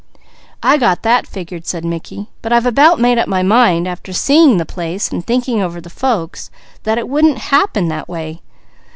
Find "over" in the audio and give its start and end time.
5.61-5.79